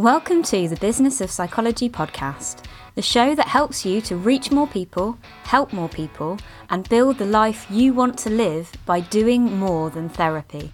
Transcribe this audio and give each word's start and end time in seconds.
Welcome 0.00 0.42
to 0.44 0.66
the 0.66 0.76
Business 0.76 1.20
of 1.20 1.30
Psychology 1.30 1.90
podcast, 1.90 2.64
the 2.94 3.02
show 3.02 3.34
that 3.34 3.48
helps 3.48 3.84
you 3.84 4.00
to 4.00 4.16
reach 4.16 4.50
more 4.50 4.66
people, 4.66 5.18
help 5.42 5.74
more 5.74 5.90
people, 5.90 6.38
and 6.70 6.88
build 6.88 7.18
the 7.18 7.26
life 7.26 7.66
you 7.68 7.92
want 7.92 8.18
to 8.20 8.30
live 8.30 8.72
by 8.86 9.00
doing 9.00 9.58
more 9.58 9.90
than 9.90 10.08
therapy. 10.08 10.72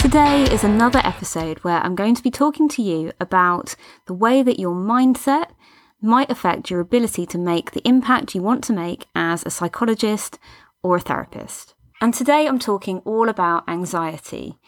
Today 0.00 0.44
is 0.50 0.64
another 0.64 1.02
episode 1.04 1.58
where 1.58 1.80
I'm 1.80 1.94
going 1.94 2.14
to 2.14 2.22
be 2.22 2.30
talking 2.30 2.70
to 2.70 2.80
you 2.80 3.12
about 3.20 3.76
the 4.06 4.14
way 4.14 4.42
that 4.42 4.58
your 4.58 4.74
mindset 4.74 5.50
might 6.00 6.30
affect 6.30 6.70
your 6.70 6.80
ability 6.80 7.26
to 7.26 7.36
make 7.36 7.72
the 7.72 7.86
impact 7.86 8.34
you 8.34 8.40
want 8.40 8.64
to 8.64 8.72
make 8.72 9.08
as 9.14 9.44
a 9.44 9.50
psychologist 9.50 10.38
or 10.82 10.96
a 10.96 11.00
therapist. 11.00 11.74
And 12.00 12.14
today 12.14 12.46
I'm 12.46 12.58
talking 12.58 12.98
all 13.00 13.28
about 13.28 13.68
anxiety 13.68 14.58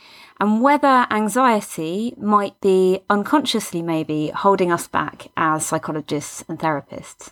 and 0.41 0.63
whether 0.63 1.07
anxiety 1.11 2.15
might 2.17 2.61
be 2.61 3.01
unconsciously 3.09 3.83
maybe 3.83 4.29
holding 4.29 4.71
us 4.71 4.87
back 4.87 5.29
as 5.37 5.65
psychologists 5.65 6.45
and 6.49 6.59
therapists. 6.59 7.31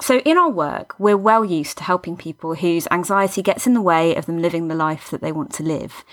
So, 0.00 0.18
in 0.20 0.36
our 0.36 0.50
work, 0.50 0.94
we're 0.98 1.16
well 1.16 1.44
used 1.44 1.78
to 1.78 1.84
helping 1.84 2.16
people 2.16 2.54
whose 2.54 2.86
anxiety 2.90 3.42
gets 3.42 3.66
in 3.66 3.74
the 3.74 3.80
way 3.80 4.14
of 4.14 4.26
them 4.26 4.42
living 4.42 4.68
the 4.68 4.74
life 4.74 5.10
that 5.10 5.22
they 5.22 5.32
want 5.32 5.52
to 5.54 5.62
live. 5.62 6.04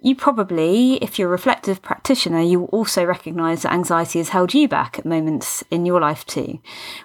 You 0.00 0.14
probably, 0.14 0.94
if 1.02 1.18
you're 1.18 1.26
a 1.26 1.32
reflective 1.32 1.82
practitioner, 1.82 2.40
you 2.40 2.60
will 2.60 2.66
also 2.68 3.04
recognise 3.04 3.62
that 3.62 3.72
anxiety 3.72 4.20
has 4.20 4.28
held 4.28 4.54
you 4.54 4.68
back 4.68 4.96
at 4.96 5.04
moments 5.04 5.64
in 5.72 5.84
your 5.84 6.00
life 6.00 6.24
too. 6.24 6.60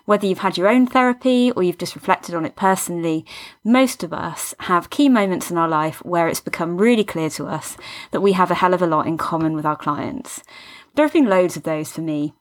Whether 0.06 0.28
you've 0.28 0.40
had 0.40 0.58
your 0.60 0.68
own 0.68 0.86
therapy 0.86 1.52
or 1.52 1.64
you've 1.64 1.80
just 1.80 1.96
reflected 1.96 2.36
on 2.36 2.46
it 2.46 2.56
personally, 2.56 3.26
most 3.64 4.04
of 4.04 4.14
us 4.14 4.54
have 4.60 4.92
key 4.92 5.10
moments 5.10 5.50
in 5.50 5.58
our 5.58 5.68
life 5.68 6.06
where 6.06 6.28
it's 6.28 6.40
become 6.40 6.78
really 6.78 7.04
clear 7.04 7.32
to 7.32 7.48
us 7.48 7.78
that 8.12 8.22
we 8.22 8.34
have 8.34 8.52
a 8.52 8.56
hell 8.56 8.76
of 8.76 8.82
a 8.84 8.88
lot 8.88 9.08
in 9.08 9.18
common 9.18 9.56
with 9.56 9.66
our 9.66 9.76
clients. 9.76 10.44
There 10.94 11.04
have 11.04 11.14
been 11.14 11.26
loads 11.26 11.58
of 11.58 11.64
those 11.64 11.92
for 11.92 12.02
me. 12.02 12.36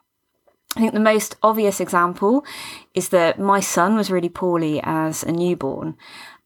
I 0.76 0.80
think 0.80 0.92
the 0.92 1.00
most 1.00 1.34
obvious 1.42 1.80
example 1.80 2.44
is 2.92 3.08
that 3.08 3.38
my 3.38 3.60
son 3.60 3.96
was 3.96 4.10
really 4.10 4.28
poorly 4.28 4.80
as 4.82 5.22
a 5.22 5.32
newborn. 5.32 5.96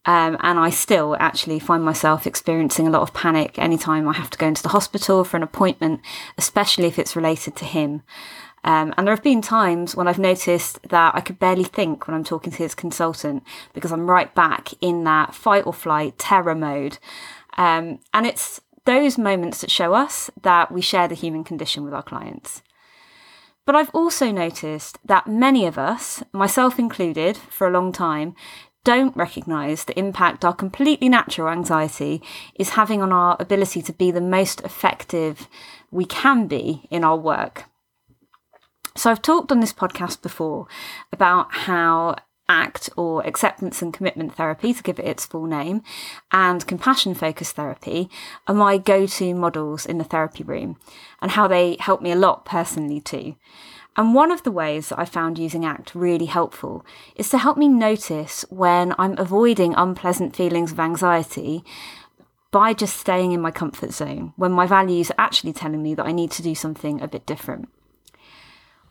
Um, 0.06 0.36
and 0.40 0.58
I 0.58 0.70
still 0.70 1.16
actually 1.18 1.58
find 1.58 1.82
myself 1.84 2.26
experiencing 2.26 2.86
a 2.86 2.90
lot 2.90 3.02
of 3.02 3.12
panic 3.12 3.58
anytime 3.58 4.06
I 4.06 4.12
have 4.12 4.30
to 4.30 4.38
go 4.38 4.46
into 4.46 4.62
the 4.62 4.68
hospital 4.68 5.24
for 5.24 5.36
an 5.36 5.42
appointment, 5.42 6.00
especially 6.38 6.86
if 6.86 6.98
it's 6.98 7.16
related 7.16 7.56
to 7.56 7.64
him. 7.64 8.02
Um, 8.62 8.94
and 8.96 9.06
there 9.06 9.14
have 9.14 9.22
been 9.22 9.42
times 9.42 9.94
when 9.94 10.08
I've 10.08 10.18
noticed 10.18 10.88
that 10.88 11.14
I 11.14 11.20
could 11.20 11.38
barely 11.38 11.64
think 11.64 12.06
when 12.06 12.14
I'm 12.14 12.24
talking 12.24 12.52
to 12.52 12.58
his 12.58 12.74
consultant 12.74 13.42
because 13.74 13.92
I'm 13.92 14.10
right 14.10 14.32
back 14.34 14.70
in 14.80 15.04
that 15.04 15.34
fight 15.34 15.66
or 15.66 15.72
flight 15.72 16.18
terror 16.18 16.54
mode. 16.54 16.98
Um, 17.56 18.00
and 18.14 18.26
it's 18.26 18.60
those 18.84 19.18
moments 19.18 19.60
that 19.60 19.70
show 19.70 19.94
us 19.94 20.30
that 20.42 20.70
we 20.70 20.80
share 20.80 21.08
the 21.08 21.14
human 21.14 21.44
condition 21.44 21.84
with 21.84 21.94
our 21.94 22.02
clients. 22.02 22.62
But 23.64 23.74
I've 23.74 23.90
also 23.90 24.30
noticed 24.30 24.98
that 25.04 25.26
many 25.26 25.66
of 25.66 25.76
us, 25.76 26.22
myself 26.32 26.78
included, 26.78 27.36
for 27.36 27.66
a 27.66 27.72
long 27.72 27.92
time, 27.92 28.36
don't 28.86 29.16
recognise 29.16 29.82
the 29.82 29.98
impact 29.98 30.44
our 30.44 30.54
completely 30.54 31.08
natural 31.08 31.48
anxiety 31.48 32.22
is 32.54 32.70
having 32.70 33.02
on 33.02 33.12
our 33.12 33.36
ability 33.40 33.82
to 33.82 33.92
be 33.92 34.12
the 34.12 34.20
most 34.20 34.60
effective 34.60 35.48
we 35.90 36.04
can 36.04 36.46
be 36.46 36.86
in 36.88 37.02
our 37.02 37.16
work. 37.16 37.64
So, 38.94 39.10
I've 39.10 39.20
talked 39.20 39.50
on 39.50 39.58
this 39.58 39.72
podcast 39.72 40.22
before 40.22 40.68
about 41.12 41.52
how 41.66 42.14
ACT 42.48 42.90
or 42.96 43.26
acceptance 43.26 43.82
and 43.82 43.92
commitment 43.92 44.36
therapy, 44.36 44.72
to 44.72 44.84
give 44.84 45.00
it 45.00 45.04
its 45.04 45.26
full 45.26 45.46
name, 45.46 45.82
and 46.30 46.64
compassion 46.64 47.12
focused 47.12 47.56
therapy 47.56 48.08
are 48.46 48.54
my 48.54 48.78
go 48.78 49.04
to 49.04 49.34
models 49.34 49.84
in 49.84 49.98
the 49.98 50.04
therapy 50.04 50.44
room 50.44 50.78
and 51.20 51.32
how 51.32 51.48
they 51.48 51.76
help 51.80 52.00
me 52.00 52.12
a 52.12 52.16
lot 52.16 52.44
personally 52.44 53.00
too. 53.00 53.34
And 53.96 54.14
one 54.14 54.30
of 54.30 54.42
the 54.42 54.52
ways 54.52 54.90
that 54.90 54.98
I 54.98 55.06
found 55.06 55.38
using 55.38 55.64
ACT 55.64 55.94
really 55.94 56.26
helpful 56.26 56.84
is 57.14 57.30
to 57.30 57.38
help 57.38 57.56
me 57.56 57.66
notice 57.68 58.44
when 58.50 58.94
I'm 58.98 59.16
avoiding 59.18 59.74
unpleasant 59.74 60.36
feelings 60.36 60.72
of 60.72 60.80
anxiety 60.80 61.64
by 62.50 62.74
just 62.74 62.96
staying 62.96 63.32
in 63.32 63.40
my 63.40 63.50
comfort 63.50 63.92
zone, 63.92 64.32
when 64.36 64.52
my 64.52 64.66
values 64.66 65.10
are 65.10 65.18
actually 65.18 65.52
telling 65.52 65.82
me 65.82 65.94
that 65.94 66.06
I 66.06 66.12
need 66.12 66.30
to 66.32 66.42
do 66.42 66.54
something 66.54 67.00
a 67.00 67.08
bit 67.08 67.26
different. 67.26 67.68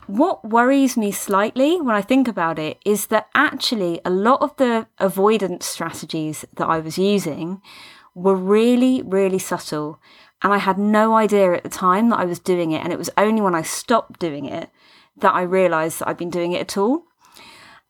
What 0.08 0.48
worries 0.48 0.98
me 0.98 1.12
slightly 1.12 1.82
when 1.82 1.96
I 1.96 2.02
think 2.02 2.28
about 2.28 2.60
it 2.60 2.80
is 2.86 3.08
that 3.08 3.28
actually 3.34 4.02
a 4.06 4.12
lot 4.12 4.42
of 4.42 4.56
the 4.58 4.88
avoidance 5.00 5.66
strategies 5.66 6.46
that 6.54 6.68
I 6.68 6.80
was 6.80 7.00
using 7.00 7.62
were 8.14 8.36
really, 8.36 9.02
really 9.02 9.40
subtle. 9.40 10.00
And 10.44 10.54
I 10.54 10.58
had 10.58 10.78
no 10.78 11.16
idea 11.16 11.54
at 11.54 11.64
the 11.64 11.70
time 11.70 12.10
that 12.10 12.20
I 12.20 12.26
was 12.26 12.40
doing 12.40 12.72
it. 12.72 12.84
And 12.84 12.94
it 12.94 13.00
was 13.00 13.10
only 13.18 13.42
when 13.42 13.56
I 13.56 13.64
stopped 13.64 14.20
doing 14.20 14.46
it 14.46 14.70
that 15.18 15.34
I 15.34 15.42
realised 15.42 16.00
that 16.00 16.08
I've 16.08 16.18
been 16.18 16.30
doing 16.30 16.52
it 16.52 16.62
at 16.62 16.78
all. 16.78 17.04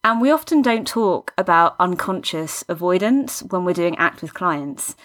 And 0.03 0.21
we 0.21 0.29
often 0.29 0.61
don't 0.61 0.87
talk 0.87 1.33
about 1.37 1.75
unconscious 1.79 2.63
avoidance 2.69 3.41
when 3.41 3.65
we're 3.65 3.73
doing 3.73 3.97
ACT 3.97 4.21
with 4.21 4.35
clients. 4.35 4.95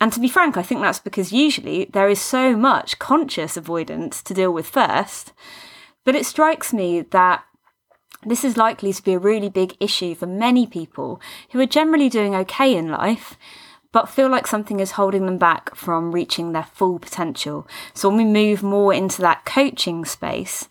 And 0.00 0.12
to 0.12 0.20
be 0.20 0.28
frank, 0.28 0.56
I 0.56 0.62
think 0.62 0.80
that's 0.80 0.98
because 0.98 1.32
usually 1.32 1.86
there 1.92 2.08
is 2.08 2.20
so 2.20 2.56
much 2.56 2.98
conscious 2.98 3.56
avoidance 3.56 4.22
to 4.22 4.34
deal 4.34 4.52
with 4.52 4.68
first. 4.68 5.32
But 6.04 6.14
it 6.14 6.26
strikes 6.26 6.72
me 6.72 7.02
that 7.02 7.44
this 8.24 8.44
is 8.44 8.56
likely 8.56 8.92
to 8.92 9.02
be 9.02 9.12
a 9.12 9.18
really 9.18 9.48
big 9.48 9.76
issue 9.78 10.14
for 10.14 10.26
many 10.26 10.66
people 10.66 11.20
who 11.50 11.60
are 11.60 11.66
generally 11.66 12.08
doing 12.08 12.34
okay 12.34 12.76
in 12.76 12.88
life, 12.88 13.36
but 13.92 14.08
feel 14.08 14.28
like 14.28 14.46
something 14.46 14.80
is 14.80 14.92
holding 14.92 15.26
them 15.26 15.38
back 15.38 15.74
from 15.74 16.12
reaching 16.12 16.52
their 16.52 16.64
full 16.64 16.98
potential. 16.98 17.66
So 17.94 18.08
when 18.08 18.18
we 18.18 18.24
move 18.24 18.62
more 18.62 18.92
into 18.92 19.22
that 19.22 19.44
coaching 19.44 20.04
space, 20.04 20.68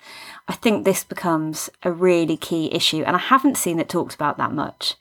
I 0.47 0.53
think 0.53 0.85
this 0.85 1.03
becomes 1.03 1.69
a 1.83 1.91
really 1.91 2.37
key 2.37 2.73
issue, 2.73 3.03
and 3.03 3.15
I 3.15 3.19
haven't 3.19 3.57
seen 3.57 3.79
it 3.79 3.89
talked 3.89 4.15
about 4.15 4.37
that 4.37 4.53
much. 4.53 4.95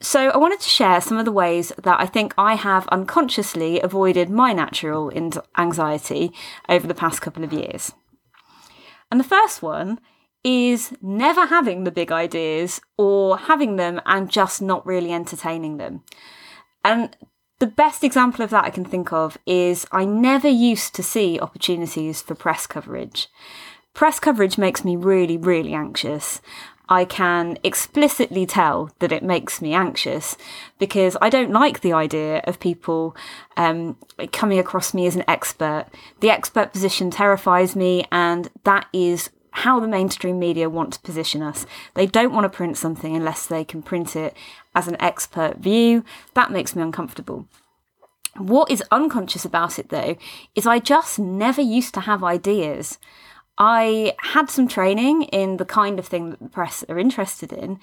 So, 0.00 0.28
I 0.28 0.36
wanted 0.36 0.60
to 0.60 0.68
share 0.68 1.00
some 1.00 1.16
of 1.16 1.24
the 1.24 1.32
ways 1.32 1.72
that 1.82 1.98
I 1.98 2.06
think 2.06 2.34
I 2.36 2.54
have 2.54 2.86
unconsciously 2.88 3.80
avoided 3.80 4.28
my 4.28 4.52
natural 4.52 5.10
anxiety 5.56 6.32
over 6.68 6.86
the 6.86 6.94
past 6.94 7.22
couple 7.22 7.42
of 7.42 7.52
years. 7.52 7.92
And 9.10 9.18
the 9.18 9.24
first 9.24 9.62
one 9.62 9.98
is 10.44 10.92
never 11.00 11.46
having 11.46 11.84
the 11.84 11.90
big 11.90 12.12
ideas 12.12 12.80
or 12.98 13.38
having 13.38 13.76
them 13.76 14.00
and 14.04 14.30
just 14.30 14.60
not 14.60 14.84
really 14.84 15.10
entertaining 15.10 15.78
them. 15.78 16.02
And 16.84 17.16
the 17.60 17.66
best 17.66 18.04
example 18.04 18.44
of 18.44 18.50
that 18.50 18.64
I 18.64 18.70
can 18.70 18.84
think 18.84 19.12
of 19.12 19.38
is 19.46 19.86
I 19.90 20.04
never 20.04 20.48
used 20.48 20.94
to 20.96 21.02
see 21.02 21.40
opportunities 21.40 22.20
for 22.20 22.34
press 22.34 22.66
coverage. 22.66 23.28
Press 23.94 24.18
coverage 24.18 24.58
makes 24.58 24.84
me 24.84 24.96
really, 24.96 25.36
really 25.36 25.72
anxious. 25.72 26.40
I 26.88 27.04
can 27.06 27.58
explicitly 27.64 28.44
tell 28.44 28.90
that 28.98 29.12
it 29.12 29.22
makes 29.22 29.62
me 29.62 29.72
anxious 29.72 30.36
because 30.78 31.16
I 31.22 31.30
don't 31.30 31.52
like 31.52 31.80
the 31.80 31.94
idea 31.94 32.42
of 32.44 32.60
people 32.60 33.16
um, 33.56 33.96
coming 34.32 34.58
across 34.58 34.92
me 34.92 35.06
as 35.06 35.16
an 35.16 35.24
expert. 35.26 35.86
The 36.20 36.28
expert 36.28 36.72
position 36.72 37.10
terrifies 37.10 37.74
me, 37.74 38.04
and 38.12 38.50
that 38.64 38.86
is 38.92 39.30
how 39.52 39.78
the 39.78 39.88
mainstream 39.88 40.38
media 40.38 40.68
want 40.68 40.94
to 40.94 41.00
position 41.00 41.40
us. 41.40 41.64
They 41.94 42.06
don't 42.06 42.32
want 42.32 42.44
to 42.44 42.54
print 42.54 42.76
something 42.76 43.14
unless 43.14 43.46
they 43.46 43.64
can 43.64 43.82
print 43.82 44.16
it 44.16 44.36
as 44.74 44.88
an 44.88 45.00
expert 45.00 45.58
view. 45.58 46.04
That 46.34 46.50
makes 46.50 46.74
me 46.74 46.82
uncomfortable. 46.82 47.46
What 48.36 48.68
is 48.70 48.82
unconscious 48.90 49.44
about 49.44 49.78
it 49.78 49.90
though 49.90 50.16
is 50.56 50.66
I 50.66 50.80
just 50.80 51.20
never 51.20 51.62
used 51.62 51.94
to 51.94 52.00
have 52.00 52.24
ideas. 52.24 52.98
I 53.58 54.14
had 54.18 54.50
some 54.50 54.68
training 54.68 55.24
in 55.24 55.58
the 55.58 55.64
kind 55.64 55.98
of 55.98 56.06
thing 56.06 56.30
that 56.30 56.40
the 56.40 56.48
press 56.48 56.84
are 56.88 56.98
interested 56.98 57.52
in, 57.52 57.78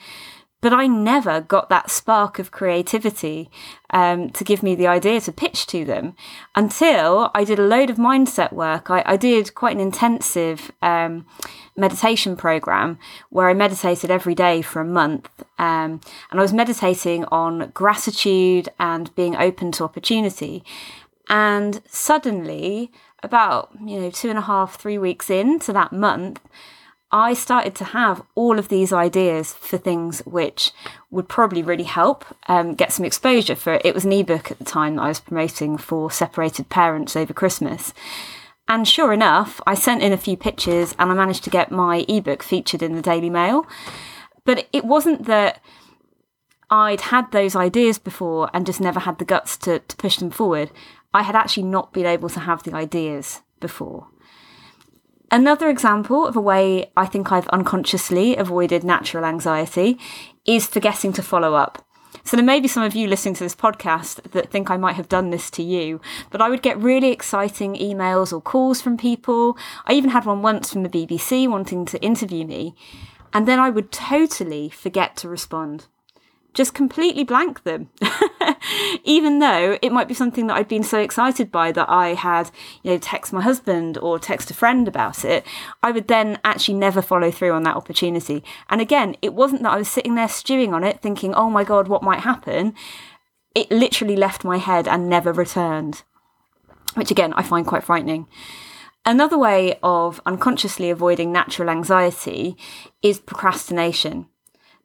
but 0.62 0.74
I 0.74 0.86
never 0.86 1.42
got 1.42 1.70
that 1.70 1.90
spark 1.90 2.38
of 2.38 2.52
creativity 2.52 3.50
um, 3.90 4.30
to 4.30 4.44
give 4.44 4.62
me 4.62 4.76
the 4.76 4.86
idea 4.86 5.20
to 5.22 5.32
pitch 5.32 5.66
to 5.68 5.84
them 5.84 6.16
until 6.56 7.32
I 7.34 7.44
did 7.44 7.58
a 7.58 7.66
load 7.66 7.90
of 7.90 7.98
mindset 7.98 8.54
work. 8.54 8.92
I, 8.92 9.02
I 9.06 9.18
did 9.18 9.56
quite 9.56 9.76
an 9.76 9.82
intensive 9.82 10.72
um, 10.84 11.26
meditation 11.76 12.36
program 12.36 13.00
where 13.30 13.50
I 13.50 13.56
meditated 13.56 14.12
every 14.12 14.36
day 14.36 14.62
for 14.62 14.82
a 14.82 14.86
month. 14.86 15.30
Um, 15.58 16.00
and 16.30 16.40
I 16.40 16.44
was 16.44 16.54
meditating 16.54 17.26
on 17.26 17.72
gratitude 17.74 18.70
and 18.80 19.14
being 19.16 19.36
open 19.36 19.72
to 19.74 19.84
opportunity. 19.84 20.64
And 21.28 21.82
suddenly, 21.88 22.92
about 23.24 23.70
you 23.86 24.00
know 24.00 24.10
two 24.10 24.30
and 24.30 24.40
a 24.40 24.44
half 24.44 24.80
three 24.80 24.98
weeks 24.98 25.30
into 25.30 25.72
that 25.72 25.92
month 25.92 26.40
i 27.12 27.34
started 27.34 27.76
to 27.76 27.84
have 27.84 28.22
all 28.36 28.58
of 28.58 28.70
these 28.70 28.92
ideas 28.92 29.54
for 29.54 29.78
things 29.78 30.20
which 30.26 30.72
would 31.10 31.28
probably 31.28 31.62
really 31.62 31.84
help 31.84 32.26
um, 32.48 32.74
get 32.74 32.92
some 32.92 33.06
exposure 33.06 33.56
for 33.56 33.74
it. 33.74 33.86
it 33.86 33.94
was 33.94 34.06
an 34.06 34.14
ebook 34.14 34.52
at 34.52 34.58
the 34.58 34.66
time 34.66 34.96
that 34.96 35.04
i 35.04 35.08
was 35.08 35.20
promoting 35.20 35.78
for 35.78 36.10
separated 36.10 36.70
parents 36.70 37.16
over 37.16 37.34
christmas 37.34 37.94
and 38.68 38.88
sure 38.88 39.14
enough 39.14 39.62
i 39.68 39.74
sent 39.74 40.02
in 40.02 40.12
a 40.12 40.18
few 40.18 40.36
pictures 40.36 40.96
and 40.98 41.12
i 41.12 41.14
managed 41.14 41.44
to 41.44 41.50
get 41.50 41.72
my 41.72 42.06
ebook 42.08 42.42
featured 42.42 42.82
in 42.82 42.96
the 42.96 43.02
daily 43.02 43.30
mail 43.30 43.68
but 44.46 44.68
it 44.74 44.84
wasn't 44.84 45.26
that 45.26 45.62
I'd 46.72 47.02
had 47.02 47.32
those 47.32 47.54
ideas 47.54 48.00
before 48.00 48.50
and 48.54 48.66
just 48.66 48.80
never 48.80 49.02
had 49.02 49.20
the 49.20 49.26
guts 49.26 49.58
to, 49.58 49.80
to 49.80 49.96
push 49.98 50.18
them 50.18 50.32
forward. 50.32 50.72
I 51.14 51.24
had 51.24 51.36
actually 51.36 51.64
not 51.64 51.94
been 51.94 52.06
able 52.06 52.30
to 52.30 52.40
have 52.40 52.64
the 52.64 52.74
ideas 52.74 53.42
before. 53.60 54.08
Another 55.30 55.70
example 55.70 56.26
of 56.26 56.36
a 56.36 56.42
way 56.42 56.92
I 56.98 57.06
think 57.06 57.32
I've 57.32 57.48
unconsciously 57.50 58.36
avoided 58.36 58.84
natural 58.84 59.24
anxiety 59.24 59.98
is 60.46 60.68
forgetting 60.68 61.14
to 61.14 61.24
follow 61.24 61.54
up. 61.54 61.86
So 62.24 62.38
there 62.38 62.46
may 62.46 62.60
be 62.60 62.68
some 62.68 62.84
of 62.84 62.96
you 62.96 63.08
listening 63.08 63.36
to 63.36 63.44
this 63.44 63.56
podcast 63.56 64.32
that 64.32 64.52
think 64.52 64.70
I 64.70 64.78
might 64.78 64.96
have 64.96 65.10
done 65.10 65.30
this 65.30 65.50
to 65.52 65.64
you, 65.64 66.02
but 66.30 66.42
I 66.42 66.50
would 66.50 66.62
get 66.62 66.78
really 66.78 67.12
exciting 67.12 67.76
emails 67.76 68.34
or 68.34 68.42
calls 68.42 68.82
from 68.82 68.98
people. 68.98 69.58
I 69.86 69.94
even 69.94 70.10
had 70.10 70.26
one 70.26 70.42
once 70.42 70.72
from 70.72 70.84
the 70.84 70.90
BBC 70.90 71.50
wanting 71.50 71.86
to 71.86 72.02
interview 72.04 72.46
me, 72.46 72.76
and 73.34 73.48
then 73.48 73.60
I 73.60 73.70
would 73.70 73.92
totally 73.92 74.70
forget 74.70 75.16
to 75.18 75.30
respond 75.30 75.88
just 76.54 76.74
completely 76.74 77.24
blank 77.24 77.64
them. 77.64 77.90
Even 79.04 79.40
though 79.40 79.78
it 79.82 79.92
might 79.92 80.08
be 80.08 80.14
something 80.14 80.48
that 80.48 80.58
I'd 80.58 80.68
been 80.68 80.84
so 80.84 81.00
excited 81.00 81.52
by 81.52 81.72
that 81.72 81.90
I 81.90 82.10
had, 82.14 82.52
you 82.84 82.92
know, 82.92 82.98
text 82.98 83.32
my 83.34 83.42
husband 83.42 83.98
or 83.98 84.20
text 84.20 84.52
a 84.52 84.54
friend 84.54 84.88
about 84.88 85.24
it, 85.24 85.46
I 85.82 85.92
would 85.92 86.08
then 86.08 86.40
actually 86.44 86.76
never 86.76 87.02
follow 87.02 87.32
through 87.32 87.54
on 87.54 87.64
that 87.64 87.76
opportunity. 87.76 88.44
And 88.70 88.82
again, 88.82 89.16
it 89.22 89.34
wasn't 89.34 89.64
that 89.64 89.74
I 89.74 89.78
was 89.78 89.90
sitting 89.90 90.16
there 90.16 90.28
stewing 90.28 90.74
on 90.74 90.84
it 90.84 91.02
thinking, 91.02 91.34
oh 91.34 91.50
my 91.50 91.64
God, 91.64 91.88
what 91.88 92.04
might 92.04 92.22
happen? 92.22 92.74
It 93.56 93.72
literally 93.72 94.16
left 94.16 94.44
my 94.44 94.58
head 94.58 94.88
and 94.88 95.10
never 95.10 95.34
returned, 95.34 96.04
which 96.96 97.12
again, 97.12 97.34
I 97.34 97.44
find 97.44 97.66
quite 97.66 97.84
frightening. 97.84 98.28
Another 99.06 99.38
way 99.38 99.80
of 99.82 100.22
unconsciously 100.28 100.92
avoiding 100.92 101.32
natural 101.32 101.70
anxiety 101.70 102.56
is 103.02 103.20
procrastination. 103.20 104.28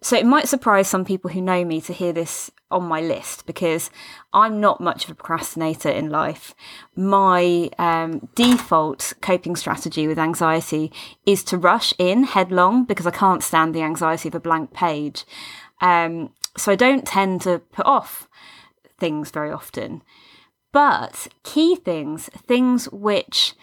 So 0.02 0.16
it 0.16 0.26
might 0.26 0.48
surprise 0.48 0.88
some 0.88 1.04
people 1.04 1.30
who 1.30 1.40
know 1.40 1.64
me 1.64 1.80
to 1.80 1.92
hear 1.92 2.12
this 2.12 2.50
on 2.70 2.84
my 2.84 3.00
list 3.00 3.46
because 3.46 3.90
I'm 4.32 4.60
not 4.60 4.80
much 4.80 5.04
of 5.04 5.10
a 5.10 5.14
procrastinator 5.14 5.88
in 5.88 6.10
life. 6.10 6.54
My 6.94 7.70
um, 7.78 8.28
default 8.34 9.14
coping 9.20 9.56
strategy 9.56 10.06
with 10.06 10.18
anxiety 10.18 10.92
is 11.24 11.42
to 11.44 11.56
rush 11.56 11.94
in 11.98 12.24
headlong 12.24 12.84
because 12.84 13.06
I 13.06 13.10
can't 13.10 13.42
stand 13.42 13.74
the 13.74 13.82
anxiety 13.82 14.28
of 14.28 14.34
a 14.34 14.40
blank 14.40 14.72
page. 14.72 15.24
Um, 15.80 16.30
so 16.56 16.72
I 16.72 16.76
don't 16.76 17.06
tend 17.06 17.42
to 17.42 17.60
put 17.72 17.86
off 17.86 18.28
things 18.98 19.30
very 19.30 19.50
often. 19.50 20.02
But 20.72 21.28
key 21.42 21.76
things, 21.76 22.28
things 22.46 22.90
which 22.90 23.54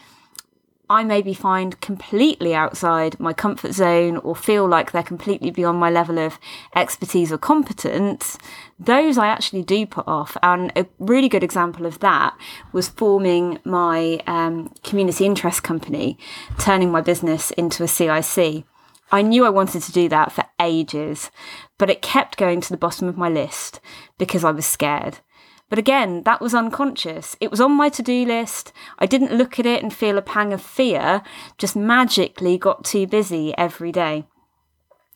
I 0.89 1.03
maybe 1.03 1.33
find 1.33 1.79
completely 1.79 2.53
outside 2.53 3.19
my 3.19 3.31
comfort 3.31 3.73
zone 3.73 4.17
or 4.17 4.35
feel 4.35 4.67
like 4.67 4.91
they're 4.91 5.01
completely 5.01 5.49
beyond 5.49 5.79
my 5.79 5.89
level 5.89 6.19
of 6.19 6.37
expertise 6.75 7.31
or 7.31 7.37
competence, 7.37 8.37
those 8.77 9.17
I 9.17 9.27
actually 9.27 9.63
do 9.63 9.85
put 9.85 10.07
off. 10.07 10.35
And 10.43 10.73
a 10.75 10.85
really 10.99 11.29
good 11.29 11.43
example 11.43 11.85
of 11.85 11.99
that 11.99 12.37
was 12.73 12.89
forming 12.89 13.59
my 13.63 14.21
um, 14.27 14.73
community 14.83 15.25
interest 15.25 15.63
company, 15.63 16.17
turning 16.59 16.91
my 16.91 17.01
business 17.01 17.51
into 17.51 17.83
a 17.83 17.87
CIC. 17.87 18.65
I 19.09 19.21
knew 19.21 19.45
I 19.45 19.49
wanted 19.49 19.83
to 19.83 19.91
do 19.91 20.09
that 20.09 20.31
for 20.33 20.43
ages, 20.59 21.31
but 21.77 21.89
it 21.89 22.01
kept 22.01 22.35
going 22.35 22.59
to 22.61 22.69
the 22.69 22.77
bottom 22.77 23.07
of 23.07 23.15
my 23.15 23.29
list 23.29 23.79
because 24.17 24.43
I 24.43 24.51
was 24.51 24.65
scared. 24.65 25.19
But 25.69 25.79
again, 25.79 26.23
that 26.23 26.41
was 26.41 26.53
unconscious. 26.53 27.35
It 27.39 27.49
was 27.49 27.59
on 27.59 27.71
my 27.71 27.89
to 27.89 28.03
do 28.03 28.25
list. 28.25 28.71
I 28.99 29.05
didn't 29.05 29.35
look 29.35 29.59
at 29.59 29.65
it 29.65 29.81
and 29.81 29.93
feel 29.93 30.17
a 30.17 30.21
pang 30.21 30.53
of 30.53 30.61
fear, 30.61 31.23
just 31.57 31.75
magically 31.75 32.57
got 32.57 32.85
too 32.85 33.07
busy 33.07 33.57
every 33.57 33.91
day. 33.91 34.25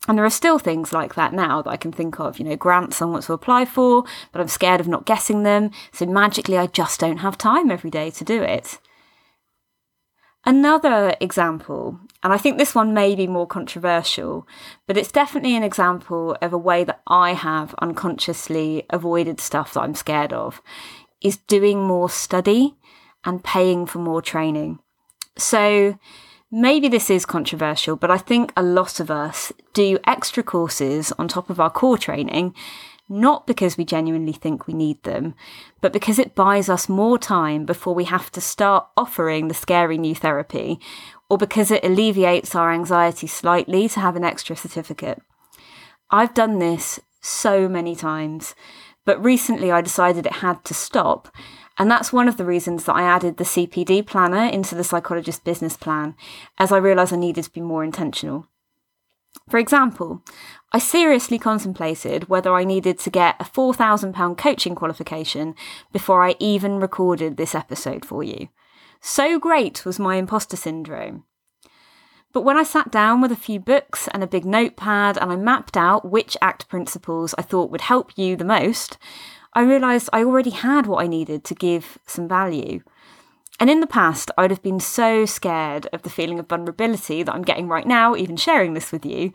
And 0.06 0.16
there 0.16 0.24
are 0.24 0.30
still 0.30 0.58
things 0.58 0.92
like 0.92 1.14
that 1.16 1.34
now 1.34 1.60
that 1.62 1.70
I 1.70 1.76
can 1.76 1.92
think 1.92 2.18
of, 2.18 2.38
you 2.38 2.44
know, 2.44 2.56
grants 2.56 3.02
I 3.02 3.04
want 3.04 3.24
to 3.24 3.32
apply 3.34 3.66
for, 3.66 4.04
but 4.32 4.40
I'm 4.40 4.48
scared 4.48 4.80
of 4.80 4.88
not 4.88 5.04
getting 5.04 5.42
them. 5.42 5.70
So 5.92 6.06
magically, 6.06 6.56
I 6.56 6.66
just 6.66 6.98
don't 7.00 7.18
have 7.18 7.36
time 7.36 7.70
every 7.70 7.90
day 7.90 8.10
to 8.12 8.24
do 8.24 8.42
it. 8.42 8.78
Another 10.44 11.14
example, 11.20 11.98
and 12.22 12.32
I 12.32 12.38
think 12.38 12.56
this 12.56 12.74
one 12.74 12.94
may 12.94 13.14
be 13.14 13.26
more 13.26 13.46
controversial, 13.46 14.46
but 14.86 14.96
it's 14.96 15.12
definitely 15.12 15.56
an 15.56 15.62
example 15.62 16.36
of 16.40 16.52
a 16.52 16.58
way 16.58 16.84
that 16.84 17.02
I 17.06 17.32
have 17.34 17.74
unconsciously 17.80 18.86
avoided 18.88 19.40
stuff 19.40 19.74
that 19.74 19.80
I'm 19.80 19.94
scared 19.94 20.32
of, 20.32 20.62
is 21.20 21.36
doing 21.36 21.82
more 21.82 22.08
study 22.08 22.76
and 23.24 23.44
paying 23.44 23.84
for 23.84 23.98
more 23.98 24.22
training. 24.22 24.78
So 25.36 25.98
maybe 26.50 26.88
this 26.88 27.10
is 27.10 27.26
controversial, 27.26 27.96
but 27.96 28.10
I 28.10 28.18
think 28.18 28.52
a 28.56 28.62
lot 28.62 29.00
of 29.00 29.10
us 29.10 29.52
do 29.74 29.98
extra 30.06 30.42
courses 30.42 31.12
on 31.18 31.28
top 31.28 31.50
of 31.50 31.60
our 31.60 31.70
core 31.70 31.98
training 31.98 32.54
not 33.08 33.46
because 33.46 33.76
we 33.76 33.84
genuinely 33.84 34.32
think 34.32 34.66
we 34.66 34.74
need 34.74 35.02
them, 35.02 35.34
but 35.80 35.92
because 35.92 36.18
it 36.18 36.34
buys 36.34 36.68
us 36.68 36.88
more 36.88 37.18
time 37.18 37.64
before 37.64 37.94
we 37.94 38.04
have 38.04 38.30
to 38.32 38.40
start 38.40 38.86
offering 38.96 39.48
the 39.48 39.54
scary 39.54 39.98
new 39.98 40.14
therapy, 40.14 40.78
or 41.30 41.38
because 41.38 41.70
it 41.70 41.84
alleviates 41.84 42.54
our 42.54 42.72
anxiety 42.72 43.26
slightly 43.26 43.88
to 43.88 44.00
have 44.00 44.16
an 44.16 44.24
extra 44.24 44.56
certificate. 44.56 45.20
I've 46.10 46.34
done 46.34 46.58
this 46.58 47.00
so 47.20 47.68
many 47.68 47.94
times, 47.94 48.54
but 49.04 49.22
recently 49.22 49.70
I 49.70 49.80
decided 49.80 50.26
it 50.26 50.34
had 50.34 50.64
to 50.64 50.74
stop. 50.74 51.28
And 51.78 51.90
that's 51.90 52.12
one 52.12 52.28
of 52.28 52.36
the 52.36 52.44
reasons 52.44 52.84
that 52.84 52.96
I 52.96 53.02
added 53.02 53.36
the 53.36 53.44
CPD 53.44 54.04
planner 54.06 54.46
into 54.46 54.74
the 54.74 54.82
psychologist 54.82 55.44
business 55.44 55.76
plan, 55.76 56.16
as 56.58 56.72
I 56.72 56.78
realised 56.78 57.12
I 57.12 57.16
needed 57.16 57.44
to 57.44 57.52
be 57.52 57.60
more 57.60 57.84
intentional. 57.84 58.46
For 59.48 59.58
example, 59.58 60.22
I 60.72 60.78
seriously 60.78 61.38
contemplated 61.38 62.28
whether 62.28 62.52
I 62.54 62.64
needed 62.64 62.98
to 63.00 63.10
get 63.10 63.36
a 63.40 63.44
£4,000 63.44 64.36
coaching 64.36 64.74
qualification 64.74 65.54
before 65.92 66.22
I 66.22 66.36
even 66.38 66.78
recorded 66.80 67.36
this 67.36 67.54
episode 67.54 68.04
for 68.04 68.22
you. 68.22 68.48
So 69.00 69.38
great 69.38 69.84
was 69.86 69.98
my 69.98 70.16
imposter 70.16 70.56
syndrome. 70.56 71.24
But 72.32 72.42
when 72.42 72.58
I 72.58 72.62
sat 72.62 72.90
down 72.90 73.22
with 73.22 73.32
a 73.32 73.36
few 73.36 73.58
books 73.58 74.08
and 74.12 74.22
a 74.22 74.26
big 74.26 74.44
notepad 74.44 75.16
and 75.16 75.32
I 75.32 75.36
mapped 75.36 75.76
out 75.76 76.10
which 76.10 76.36
ACT 76.42 76.68
principles 76.68 77.34
I 77.38 77.42
thought 77.42 77.70
would 77.70 77.80
help 77.82 78.12
you 78.18 78.36
the 78.36 78.44
most, 78.44 78.98
I 79.54 79.62
realised 79.62 80.10
I 80.12 80.24
already 80.24 80.50
had 80.50 80.86
what 80.86 81.02
I 81.02 81.06
needed 81.06 81.42
to 81.44 81.54
give 81.54 81.98
some 82.06 82.28
value. 82.28 82.80
And 83.60 83.68
in 83.68 83.80
the 83.80 83.86
past, 83.86 84.30
I'd 84.38 84.50
have 84.50 84.62
been 84.62 84.78
so 84.78 85.26
scared 85.26 85.88
of 85.92 86.02
the 86.02 86.10
feeling 86.10 86.38
of 86.38 86.48
vulnerability 86.48 87.22
that 87.22 87.34
I'm 87.34 87.42
getting 87.42 87.66
right 87.66 87.86
now, 87.86 88.14
even 88.14 88.36
sharing 88.36 88.74
this 88.74 88.92
with 88.92 89.04
you, 89.04 89.32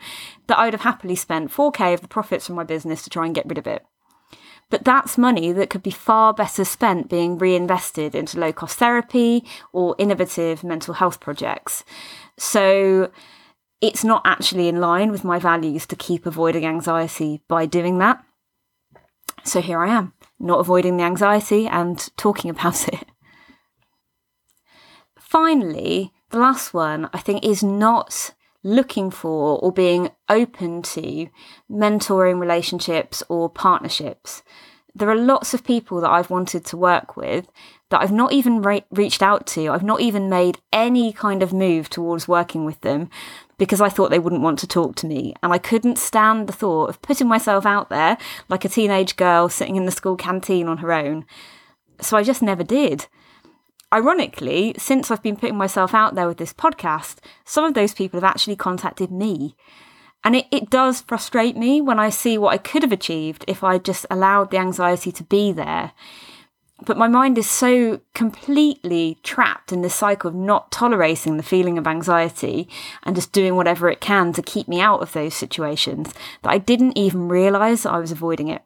that 0.48 0.58
I'd 0.58 0.74
have 0.74 0.82
happily 0.82 1.16
spent 1.16 1.52
4K 1.52 1.94
of 1.94 2.02
the 2.02 2.08
profits 2.08 2.48
from 2.48 2.56
my 2.56 2.64
business 2.64 3.04
to 3.04 3.10
try 3.10 3.26
and 3.26 3.36
get 3.36 3.46
rid 3.46 3.58
of 3.58 3.68
it. 3.68 3.86
But 4.70 4.86
that's 4.86 5.18
money 5.18 5.52
that 5.52 5.70
could 5.70 5.84
be 5.84 5.92
far 5.92 6.34
better 6.34 6.64
spent 6.64 7.10
being 7.10 7.38
reinvested 7.38 8.16
into 8.16 8.40
low 8.40 8.54
cost 8.54 8.80
therapy 8.80 9.44
or 9.72 9.96
innovative 10.00 10.64
mental 10.64 10.96
health 10.96 11.20
projects. 11.20 11.84
So 12.38 13.12
it's 13.82 14.04
not 14.04 14.22
actually 14.26 14.70
in 14.70 14.80
line 14.80 15.12
with 15.12 15.26
my 15.26 15.38
values 15.38 15.86
to 15.88 15.96
keep 15.98 16.26
avoiding 16.26 16.66
anxiety 16.66 17.42
by 17.50 17.66
doing 17.66 18.00
that. 18.00 18.24
So 19.44 19.62
here 19.62 19.84
I 19.84 19.90
am, 19.90 20.14
not 20.40 20.60
avoiding 20.60 20.96
the 20.96 21.04
anxiety 21.04 21.68
and 21.68 22.10
talking 22.16 22.50
about 22.50 22.88
it. 22.88 23.06
Finally, 25.34 26.14
the 26.30 26.38
last 26.38 26.76
one 26.76 27.10
I 27.12 27.18
think 27.18 27.44
is 27.44 27.64
not 27.64 28.36
looking 28.62 29.10
for 29.10 29.58
or 29.58 29.72
being 29.72 30.12
open 30.30 30.84
to 30.84 31.28
mentoring 31.68 32.40
relationships 32.40 33.24
or 33.30 33.50
partnerships. 33.50 34.44
There 34.94 35.10
are 35.10 35.16
lots 35.16 35.56
of 35.56 35.64
people 35.64 36.02
that 36.02 36.12
I've 36.12 36.30
wanted 36.30 36.66
to 36.66 36.78
work 36.78 37.18
with 37.18 37.48
that 37.90 38.00
I've 38.00 38.12
not 38.12 38.32
even 38.32 38.62
re- 38.62 38.86
reached 38.92 39.24
out 39.24 39.48
to. 39.48 39.70
I've 39.70 39.82
not 39.82 40.02
even 40.02 40.30
made 40.30 40.60
any 40.72 41.12
kind 41.12 41.42
of 41.42 41.52
move 41.52 41.90
towards 41.90 42.28
working 42.28 42.64
with 42.64 42.80
them 42.82 43.10
because 43.58 43.82
I 43.82 43.90
thought 43.90 44.12
they 44.12 44.20
wouldn't 44.20 44.44
want 44.44 44.60
to 44.60 44.68
talk 44.68 44.96
to 44.98 45.08
me. 45.08 45.34
And 45.42 45.52
I 45.52 45.58
couldn't 45.58 45.98
stand 45.98 46.46
the 46.46 46.54
thought 46.54 46.92
of 46.92 47.02
putting 47.02 47.28
myself 47.28 47.66
out 47.66 47.90
there 47.90 48.20
like 48.50 48.66
a 48.66 48.70
teenage 48.70 49.16
girl 49.16 49.50
sitting 49.50 49.78
in 49.78 49.88
the 49.88 49.92
school 49.92 50.16
canteen 50.16 50.68
on 50.68 50.78
her 50.78 50.94
own. 50.94 51.26
So 52.02 52.18
I 52.18 52.22
just 52.22 52.44
never 52.44 52.64
did. 52.64 53.08
Ironically, 53.94 54.74
since 54.80 55.12
I've 55.12 55.22
been 55.22 55.36
putting 55.36 55.56
myself 55.56 55.94
out 55.94 56.16
there 56.16 56.28
with 56.28 56.38
this 56.38 56.52
podcast, 56.52 57.18
some 57.46 57.64
of 57.64 57.76
those 57.76 57.94
people 57.94 58.20
have 58.20 58.28
actually 58.28 58.56
contacted 58.56 59.12
me. 59.12 59.56
And 60.24 60.36
it, 60.36 60.48
it 60.50 60.72
does 60.72 61.02
frustrate 61.02 61.56
me 61.56 61.80
when 61.80 62.00
I 62.00 62.10
see 62.10 62.40
what 62.40 62.54
I 62.54 62.58
could 62.58 62.82
have 62.82 62.92
achieved 62.92 63.46
if 63.48 63.64
I 63.64 63.78
just 63.78 64.08
allowed 64.10 64.50
the 64.50 64.58
anxiety 64.58 65.12
to 65.12 65.24
be 65.24 65.52
there. 65.52 65.92
But 66.84 66.98
my 66.98 67.08
mind 67.08 67.38
is 67.38 67.48
so 67.48 68.02
completely 68.16 69.20
trapped 69.22 69.72
in 69.72 69.84
this 69.84 69.94
cycle 69.94 70.30
of 70.30 70.36
not 70.36 70.72
tolerating 70.72 71.38
the 71.38 71.44
feeling 71.44 71.78
of 71.78 71.86
anxiety 71.86 72.68
and 73.04 73.16
just 73.16 73.32
doing 73.32 73.56
whatever 73.56 73.92
it 73.92 74.02
can 74.02 74.34
to 74.34 74.42
keep 74.42 74.68
me 74.68 74.82
out 74.82 75.04
of 75.04 75.14
those 75.14 75.36
situations 75.36 76.12
that 76.42 76.50
I 76.50 76.58
didn't 76.58 76.98
even 76.98 77.30
realise 77.30 77.86
I 77.86 78.00
was 78.00 78.12
avoiding 78.12 78.48
it. 78.48 78.64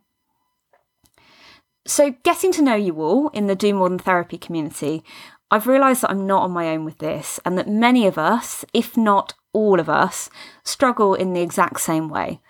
So, 1.88 2.14
getting 2.24 2.52
to 2.52 2.62
know 2.62 2.76
you 2.76 3.02
all 3.02 3.30
in 3.30 3.48
the 3.48 3.56
Do 3.56 3.74
More 3.74 3.88
Than 3.88 3.98
Therapy 3.98 4.38
community, 4.38 5.06
I've 5.50 5.68
realised 5.68 6.02
that 6.02 6.12
I'm 6.12 6.28
not 6.28 6.44
on 6.44 6.52
my 6.52 6.68
own 6.68 6.84
with 6.84 6.98
this 6.98 7.40
and 7.46 7.58
that 7.58 7.70
many 7.70 8.06
of 8.06 8.18
us, 8.18 8.66
if 8.74 8.98
not 8.98 9.36
all 9.54 9.80
of 9.80 9.88
us, 9.88 10.30
struggle 10.66 11.16
in 11.16 11.32
the 11.32 11.40
exact 11.40 11.80
same 11.80 12.10
way. 12.10 12.42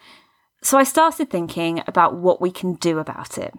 So, 0.64 0.80
I 0.80 0.84
started 0.84 1.30
thinking 1.30 1.84
about 1.86 2.16
what 2.16 2.42
we 2.42 2.50
can 2.50 2.74
do 2.74 2.98
about 2.98 3.38
it. 3.38 3.54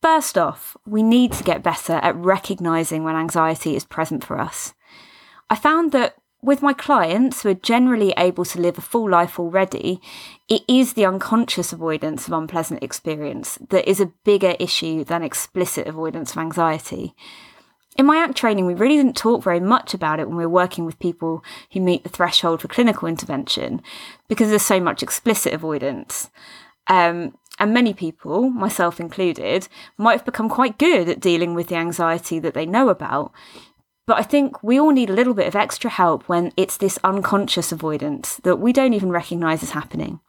First 0.00 0.38
off, 0.38 0.76
we 0.86 1.02
need 1.02 1.32
to 1.32 1.42
get 1.42 1.64
better 1.64 1.94
at 1.94 2.14
recognising 2.14 3.02
when 3.02 3.16
anxiety 3.16 3.74
is 3.74 3.84
present 3.84 4.22
for 4.22 4.38
us. 4.38 4.72
I 5.50 5.56
found 5.56 5.90
that 5.90 6.14
with 6.44 6.60
my 6.60 6.74
clients 6.74 7.42
who 7.42 7.48
are 7.48 7.54
generally 7.54 8.12
able 8.18 8.44
to 8.44 8.60
live 8.60 8.76
a 8.76 8.82
full 8.82 9.08
life 9.08 9.40
already, 9.40 10.00
it 10.48 10.62
is 10.68 10.92
the 10.92 11.06
unconscious 11.06 11.72
avoidance 11.72 12.26
of 12.26 12.34
unpleasant 12.34 12.82
experience 12.82 13.58
that 13.70 13.88
is 13.88 13.98
a 13.98 14.12
bigger 14.24 14.54
issue 14.60 15.04
than 15.04 15.22
explicit 15.22 15.86
avoidance 15.86 16.32
of 16.32 16.38
anxiety. 16.38 17.14
In 17.96 18.04
my 18.06 18.18
ACT 18.18 18.36
training, 18.36 18.66
we 18.66 18.74
really 18.74 18.96
didn't 18.96 19.16
talk 19.16 19.42
very 19.42 19.60
much 19.60 19.94
about 19.94 20.20
it 20.20 20.28
when 20.28 20.36
we 20.36 20.44
were 20.44 20.52
working 20.52 20.84
with 20.84 20.98
people 20.98 21.42
who 21.72 21.80
meet 21.80 22.02
the 22.02 22.10
threshold 22.10 22.60
for 22.60 22.68
clinical 22.68 23.08
intervention 23.08 23.80
because 24.28 24.50
there's 24.50 24.62
so 24.62 24.80
much 24.80 25.02
explicit 25.02 25.54
avoidance. 25.54 26.30
Um, 26.88 27.38
and 27.58 27.72
many 27.72 27.94
people, 27.94 28.50
myself 28.50 29.00
included, 29.00 29.68
might 29.96 30.18
have 30.18 30.24
become 30.24 30.48
quite 30.48 30.76
good 30.76 31.08
at 31.08 31.20
dealing 31.20 31.54
with 31.54 31.68
the 31.68 31.76
anxiety 31.76 32.38
that 32.40 32.52
they 32.52 32.66
know 32.66 32.88
about. 32.88 33.32
But 34.06 34.18
I 34.18 34.22
think 34.22 34.62
we 34.62 34.78
all 34.78 34.90
need 34.90 35.10
a 35.10 35.14
little 35.14 35.34
bit 35.34 35.46
of 35.46 35.56
extra 35.56 35.88
help 35.88 36.28
when 36.28 36.52
it's 36.56 36.76
this 36.76 36.98
unconscious 37.02 37.72
avoidance 37.72 38.36
that 38.44 38.56
we 38.56 38.72
don't 38.72 38.92
even 38.92 39.10
recognize 39.10 39.62
is 39.62 39.70
happening. 39.70 40.20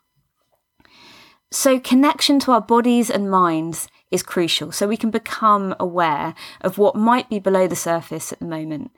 So, 1.52 1.80
connection 1.80 2.40
to 2.40 2.52
our 2.52 2.62
bodies 2.62 3.10
and 3.10 3.30
minds 3.30 3.88
is 4.12 4.24
crucial 4.24 4.72
so 4.72 4.88
we 4.88 4.98
can 4.98 5.12
become 5.12 5.76
aware 5.80 6.34
of 6.62 6.78
what 6.78 6.96
might 6.96 7.30
be 7.30 7.40
below 7.40 7.68
the 7.68 7.76
surface 7.76 8.32
at 8.32 8.40
the 8.40 8.46
moment. 8.46 8.92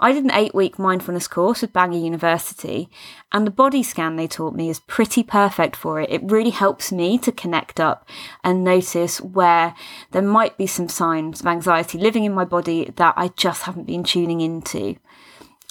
I 0.00 0.12
did 0.12 0.24
an 0.24 0.30
eight 0.32 0.54
week 0.54 0.78
mindfulness 0.78 1.26
course 1.26 1.60
with 1.60 1.72
Bangor 1.72 1.98
University, 1.98 2.88
and 3.32 3.44
the 3.44 3.50
body 3.50 3.82
scan 3.82 4.14
they 4.14 4.28
taught 4.28 4.54
me 4.54 4.70
is 4.70 4.78
pretty 4.80 5.24
perfect 5.24 5.74
for 5.74 6.00
it. 6.00 6.10
It 6.10 6.22
really 6.22 6.50
helps 6.50 6.92
me 6.92 7.18
to 7.18 7.32
connect 7.32 7.80
up 7.80 8.08
and 8.44 8.62
notice 8.62 9.20
where 9.20 9.74
there 10.12 10.22
might 10.22 10.56
be 10.56 10.68
some 10.68 10.88
signs 10.88 11.40
of 11.40 11.46
anxiety 11.48 11.98
living 11.98 12.22
in 12.22 12.32
my 12.32 12.44
body 12.44 12.92
that 12.94 13.14
I 13.16 13.28
just 13.28 13.62
haven't 13.62 13.88
been 13.88 14.04
tuning 14.04 14.40
into. 14.40 14.96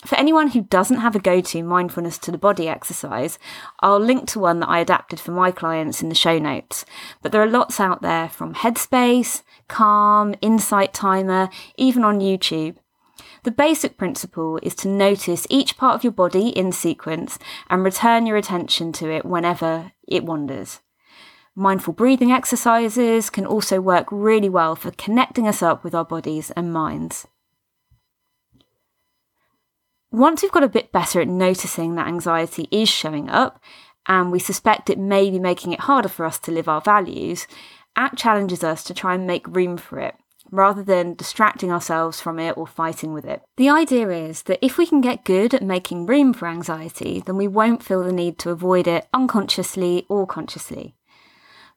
For 0.05 0.15
anyone 0.15 0.49
who 0.49 0.61
doesn't 0.61 0.99
have 0.99 1.15
a 1.15 1.19
go 1.19 1.41
to 1.41 1.63
mindfulness 1.63 2.17
to 2.19 2.31
the 2.31 2.37
body 2.37 2.67
exercise, 2.67 3.39
I'll 3.79 3.99
link 3.99 4.27
to 4.29 4.39
one 4.39 4.59
that 4.59 4.69
I 4.69 4.79
adapted 4.79 5.19
for 5.19 5.31
my 5.31 5.51
clients 5.51 6.03
in 6.03 6.09
the 6.09 6.15
show 6.15 6.37
notes. 6.37 6.85
But 7.21 7.31
there 7.31 7.41
are 7.41 7.49
lots 7.49 7.79
out 7.79 8.01
there 8.01 8.29
from 8.29 8.53
Headspace, 8.53 9.41
Calm, 9.67 10.35
Insight 10.41 10.93
Timer, 10.93 11.49
even 11.77 12.03
on 12.03 12.19
YouTube. 12.19 12.75
The 13.47 13.51
basic 13.51 13.97
principle 13.97 14.59
is 14.61 14.75
to 14.75 14.89
notice 14.89 15.47
each 15.49 15.77
part 15.77 15.95
of 15.95 16.03
your 16.03 16.11
body 16.11 16.49
in 16.49 16.73
sequence 16.73 17.39
and 17.69 17.81
return 17.81 18.25
your 18.25 18.35
attention 18.35 18.91
to 18.91 19.09
it 19.09 19.23
whenever 19.23 19.93
it 20.05 20.25
wanders. 20.25 20.81
Mindful 21.55 21.93
breathing 21.93 22.29
exercises 22.29 23.29
can 23.29 23.45
also 23.45 23.79
work 23.79 24.07
really 24.11 24.49
well 24.49 24.75
for 24.75 24.91
connecting 24.91 25.47
us 25.47 25.61
up 25.61 25.85
with 25.85 25.95
our 25.95 26.03
bodies 26.03 26.51
and 26.57 26.73
minds. 26.73 27.25
Once 30.11 30.41
we've 30.41 30.51
got 30.51 30.63
a 30.63 30.67
bit 30.67 30.91
better 30.91 31.21
at 31.21 31.29
noticing 31.29 31.95
that 31.95 32.07
anxiety 32.07 32.67
is 32.69 32.89
showing 32.89 33.29
up, 33.29 33.63
and 34.07 34.29
we 34.29 34.39
suspect 34.39 34.89
it 34.89 34.99
may 34.99 35.31
be 35.31 35.39
making 35.39 35.71
it 35.71 35.79
harder 35.79 36.09
for 36.09 36.25
us 36.25 36.37
to 36.37 36.51
live 36.51 36.67
our 36.67 36.81
values, 36.81 37.47
ACT 37.95 38.17
challenges 38.17 38.61
us 38.61 38.83
to 38.83 38.93
try 38.93 39.15
and 39.15 39.25
make 39.25 39.47
room 39.47 39.77
for 39.77 40.01
it 40.01 40.15
rather 40.51 40.83
than 40.83 41.13
distracting 41.13 41.71
ourselves 41.71 42.19
from 42.19 42.39
it 42.39 42.57
or 42.57 42.67
fighting 42.67 43.13
with 43.13 43.25
it. 43.25 43.41
The 43.57 43.69
idea 43.69 44.09
is 44.09 44.43
that 44.43 44.63
if 44.65 44.77
we 44.77 44.85
can 44.85 45.01
get 45.01 45.25
good 45.25 45.53
at 45.53 45.63
making 45.63 46.05
room 46.05 46.33
for 46.33 46.47
anxiety, 46.47 47.21
then 47.25 47.37
we 47.37 47.47
won't 47.47 47.83
feel 47.83 48.03
the 48.03 48.11
need 48.11 48.37
to 48.39 48.51
avoid 48.51 48.87
it 48.87 49.07
unconsciously 49.13 50.05
or 50.09 50.25
consciously. 50.25 50.95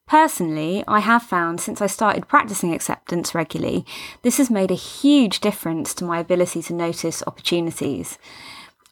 Personally, 0.07 0.83
I 0.89 0.99
have 0.99 1.23
found 1.23 1.61
since 1.61 1.81
I 1.81 1.87
started 1.87 2.27
practicing 2.27 2.75
acceptance 2.75 3.35
regularly, 3.35 3.87
this 4.23 4.39
has 4.39 4.51
made 4.51 4.73
a 4.73 4.75
huge 4.75 5.39
difference 5.39 5.95
to 5.95 6.05
my 6.05 6.19
ability 6.19 6.63
to 6.63 6.75
notice 6.75 7.23
opportunities. 7.27 8.19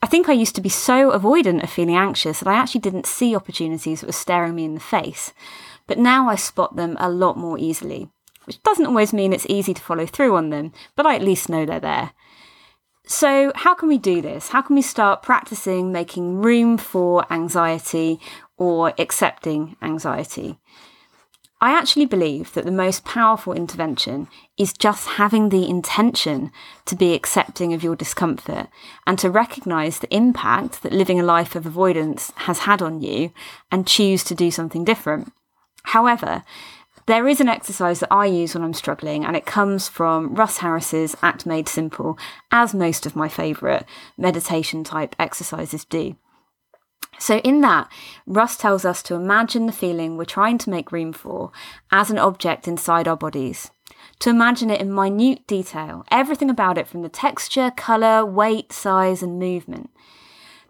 I 0.00 0.06
think 0.06 0.28
I 0.28 0.32
used 0.32 0.54
to 0.54 0.60
be 0.60 0.68
so 0.68 1.10
avoidant 1.10 1.64
of 1.64 1.70
feeling 1.70 1.96
anxious 1.96 2.38
that 2.38 2.48
I 2.48 2.54
actually 2.54 2.82
didn't 2.82 3.06
see 3.06 3.34
opportunities 3.34 4.00
that 4.00 4.06
were 4.06 4.12
staring 4.12 4.54
me 4.54 4.64
in 4.64 4.74
the 4.74 4.80
face. 4.80 5.32
But 5.88 5.98
now 5.98 6.28
I 6.28 6.36
spot 6.36 6.76
them 6.76 6.96
a 7.00 7.10
lot 7.10 7.36
more 7.36 7.58
easily 7.58 8.10
which 8.48 8.62
doesn't 8.62 8.86
always 8.86 9.12
mean 9.12 9.34
it's 9.34 9.44
easy 9.46 9.74
to 9.74 9.82
follow 9.82 10.06
through 10.06 10.34
on 10.34 10.48
them, 10.48 10.72
but 10.96 11.04
I 11.04 11.14
at 11.14 11.22
least 11.22 11.50
know 11.50 11.66
they're 11.66 11.78
there. 11.78 12.12
So, 13.06 13.52
how 13.54 13.74
can 13.74 13.88
we 13.88 13.98
do 13.98 14.22
this? 14.22 14.48
How 14.48 14.62
can 14.62 14.74
we 14.74 14.80
start 14.80 15.22
practicing 15.22 15.92
making 15.92 16.38
room 16.38 16.78
for 16.78 17.30
anxiety 17.30 18.18
or 18.56 18.94
accepting 18.98 19.76
anxiety? 19.82 20.58
I 21.60 21.72
actually 21.72 22.06
believe 22.06 22.54
that 22.54 22.64
the 22.64 22.70
most 22.70 23.04
powerful 23.04 23.52
intervention 23.52 24.28
is 24.56 24.72
just 24.72 25.08
having 25.08 25.50
the 25.50 25.68
intention 25.68 26.50
to 26.86 26.96
be 26.96 27.12
accepting 27.12 27.74
of 27.74 27.82
your 27.82 27.96
discomfort 27.96 28.68
and 29.06 29.18
to 29.18 29.28
recognize 29.28 29.98
the 29.98 30.14
impact 30.14 30.82
that 30.82 30.92
living 30.92 31.20
a 31.20 31.24
life 31.24 31.54
of 31.54 31.66
avoidance 31.66 32.32
has 32.36 32.60
had 32.60 32.80
on 32.80 33.02
you 33.02 33.30
and 33.70 33.86
choose 33.86 34.24
to 34.24 34.34
do 34.34 34.50
something 34.50 34.84
different. 34.84 35.32
However, 35.82 36.44
there 37.08 37.26
is 37.26 37.40
an 37.40 37.48
exercise 37.48 38.00
that 38.00 38.12
I 38.12 38.26
use 38.26 38.54
when 38.54 38.62
I'm 38.62 38.74
struggling, 38.74 39.24
and 39.24 39.34
it 39.34 39.46
comes 39.46 39.88
from 39.88 40.34
Russ 40.34 40.58
Harris's 40.58 41.16
Act 41.22 41.46
Made 41.46 41.66
Simple, 41.66 42.18
as 42.52 42.74
most 42.74 43.06
of 43.06 43.16
my 43.16 43.28
favourite 43.28 43.86
meditation 44.18 44.84
type 44.84 45.16
exercises 45.18 45.86
do. 45.86 46.16
So, 47.18 47.38
in 47.38 47.62
that, 47.62 47.90
Russ 48.26 48.58
tells 48.58 48.84
us 48.84 49.02
to 49.04 49.14
imagine 49.14 49.64
the 49.64 49.72
feeling 49.72 50.18
we're 50.18 50.26
trying 50.26 50.58
to 50.58 50.70
make 50.70 50.92
room 50.92 51.14
for 51.14 51.50
as 51.90 52.10
an 52.10 52.18
object 52.18 52.68
inside 52.68 53.08
our 53.08 53.16
bodies. 53.16 53.70
To 54.18 54.28
imagine 54.28 54.68
it 54.68 54.82
in 54.82 54.94
minute 54.94 55.46
detail, 55.46 56.04
everything 56.10 56.50
about 56.50 56.76
it 56.76 56.86
from 56.86 57.00
the 57.00 57.08
texture, 57.08 57.72
colour, 57.74 58.22
weight, 58.22 58.70
size, 58.70 59.22
and 59.22 59.38
movement. 59.38 59.88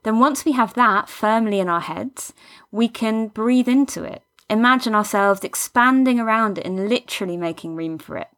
Then, 0.05 0.21
once 0.21 0.45
we 0.45 0.53
have 0.53 0.75
that 0.75 1.09
firmly 1.09 1.59
in 1.59 1.69
our 1.69 1.81
heads, 1.81 2.33
we 2.71 2.87
can 2.87 3.27
breathe 3.27 3.69
into 3.69 4.05
it 4.05 4.23
imagine 4.51 4.95
ourselves 4.95 5.45
expanding 5.45 6.19
around 6.19 6.59
it 6.59 6.67
and 6.67 6.89
literally 6.89 7.37
making 7.37 7.77
room 7.77 7.99
for 7.99 8.17
it. 8.17 8.29